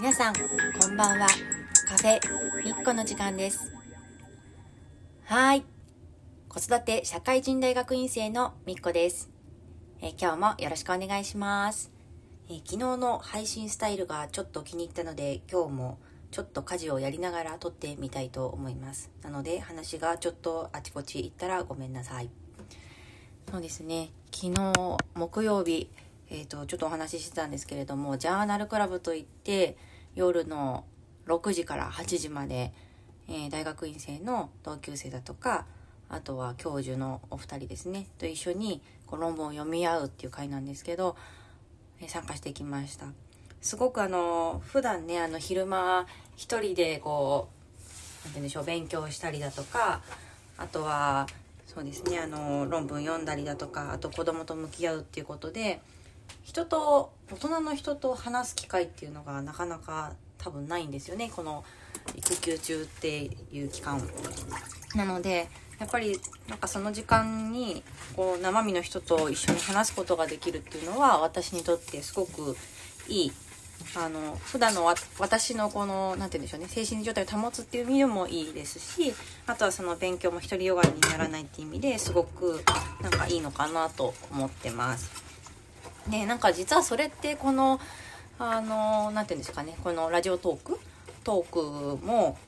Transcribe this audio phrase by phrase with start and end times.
[0.00, 1.26] 皆さんこんばんは。
[1.86, 2.20] カフェ
[2.64, 3.70] みっこの時間です。
[5.24, 5.62] はい。
[6.48, 9.28] 子育て社会人大学院生のみっこです。
[10.00, 11.92] え今日もよろしくお願いします。
[12.48, 15.98] え昨日の配信スタイルがちょっと気に入ったので今日も
[16.30, 19.10] ちょっと家事をやりながら撮ってみたいと思います。
[19.22, 22.30] なので話がちょっとあちこち行ったらごめんなさい。
[23.50, 24.12] そうですね。
[24.32, 24.72] 昨日
[25.14, 25.90] 木曜日
[26.30, 29.76] えーと、ちょっとお話ししてたんですけれどもジャーナルクラブといって
[30.14, 30.84] 夜の
[31.26, 32.72] 6時から8時まで、
[33.28, 35.66] えー、大学院生の同級生だとか
[36.08, 41.16] あとは教授のお二人ですねと一緒にこう論文を読み合うっていう会なんですけど、
[42.00, 43.06] えー、参加してきました。
[43.60, 47.48] すごくあの普段ねあの昼間一人でこ
[48.24, 50.02] う何て言うんでしょう勉強したりだとか
[50.56, 51.26] あとは
[51.66, 55.80] そうですねあの論文読んだりだとかあと子供と向き合うっていうことで
[56.42, 61.30] 人と大人の人と話す機会っていうのがなかなか多分ないんですよね。
[61.34, 61.64] この
[62.16, 64.00] 育休中っていう期間
[64.94, 67.82] なのでやっぱりなんかその時間に
[68.16, 72.56] こう生身の人と一緒に話すことができるっていうのは私にとってすごく
[73.08, 73.32] いい。
[73.96, 74.84] あの普段の
[75.18, 79.14] 私のこの何て言うんでしょうね精神状態を保つっていう意味でもいいですし
[79.46, 82.62] あとはその勉強も独りよがりにならないっていう意味ですごく
[83.00, 85.29] なんかいいのかなと思ってます。
[86.08, 87.80] ねなんか実はそれってこの
[88.38, 90.80] あの何て言うんですかねこのラジオトーク
[91.24, 92.38] トークも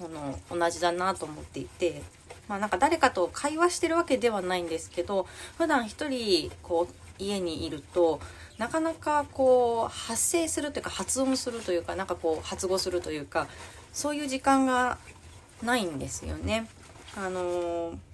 [0.00, 2.02] あの同じだなと思っていて
[2.48, 5.26] まあなんか誰かと会話してるわけではないんですけど
[5.58, 8.20] 普段一人こう家にいると
[8.58, 13.46] なかなかこう発声するというか発音するというかなんかこう発語するというか
[13.92, 14.98] そういう時間が
[15.62, 16.66] ないんですよね。
[17.16, 18.09] あのー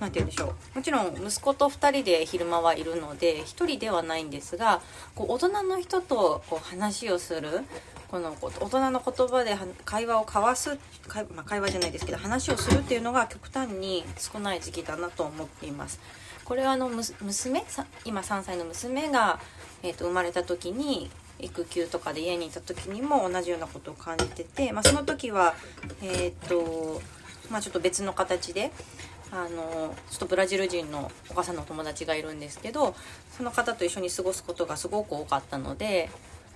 [0.00, 4.80] 何て言うんでしょうもちろん息子と2人で昼間はいるので1人ではないんですが
[5.14, 7.60] こう大人の人とこう話をする
[8.08, 15.98] この大人の言葉で会話を交わす会,、まあ、会話じゃないですけど話をするっていうのが極端に少ない時期だなと思っています。
[16.44, 17.64] これはあの娘
[18.04, 19.40] 今3歳の娘が、
[19.82, 21.10] えー、と生まれた時に
[21.40, 25.54] 育休とかで家にいた時にも同じようなことを感じてて、まあ、その時は
[26.00, 27.02] えっ、ー、と
[27.50, 28.70] まあちょっと別の形で
[29.32, 32.94] あのちょっとブラジル人のお母さんの友達がいるんですけど
[33.36, 36.10] その方と一緒に過ごすことがすごく多かったので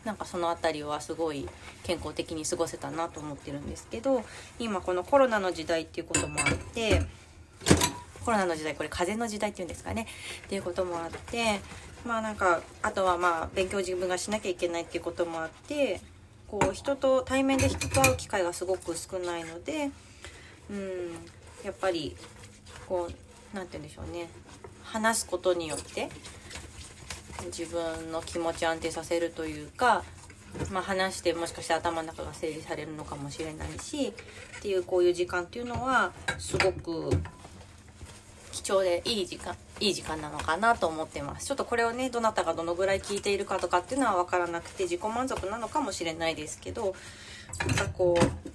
[0.04, 1.46] なんかその辺りはすごい
[1.82, 4.22] 健康的に過ごせたなと思ってるんですけど
[4.58, 7.02] 今このコロナの時代っていうこともあって
[8.24, 10.06] コロナの時代これ風の時代っていうんですかね
[10.46, 11.60] っていうこともあって
[12.06, 16.00] まあなんかあとはまあ勉強自分がしなきゃいけないっていうこともあって
[16.48, 19.90] こう人と対面で人と会う機会がすごく少ないので
[20.70, 21.10] うん
[21.64, 22.16] やっぱり
[22.88, 24.28] こう何て言うんでしょうね。
[24.82, 26.08] 話すことによって
[27.46, 30.02] 自分の気持ち安定させるというか、
[30.70, 34.08] まあ、話してもしかして頭の中が整理されるのかもしれないし
[34.58, 37.10] っていうこういう時間っていうのはすごく
[38.52, 41.46] 貴重でいい時間いい時間なのかなと思ってます。
[41.46, 46.94] ちょっとこれをねどなたがどのぐらい聞いているかとかっていうのは分からなくて自己満足なのかもしれないですけど
[47.66, 48.50] なんかこう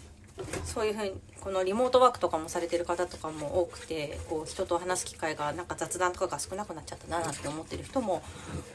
[0.75, 8.22] そういうふうにこのリモートワークとかもされてる方とかも多くてこう人と話す機会がなんか雑談とかが少なくなっちゃったななんて思ってる人も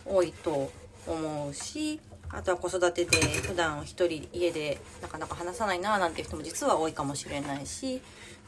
[0.07, 0.73] 多いと
[1.07, 2.01] 思うし
[2.31, 8.01] あとは子育てで普段一人家でなかなか話さないななんて人も実は多いかもしれないしっ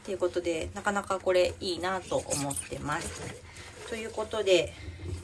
[0.03, 3.21] ていうことでなかなかこれいいなと思ってます。
[3.87, 4.73] ということで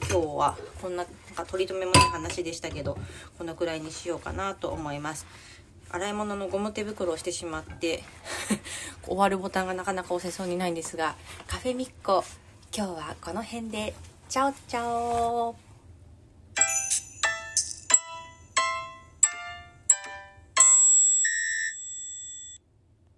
[0.08, 2.96] 今日はこんななんか取り留めもない話でしたけど
[3.38, 5.26] このくらいにしようかなと思います。
[5.92, 8.02] 洗い物のゴム手袋をしてしまって
[9.04, 12.24] 終わるボタンがなかなか押せそうにないんですがカフェみっこ
[12.76, 13.94] 今日はこの辺で。
[14.28, 15.69] チャオチャオ。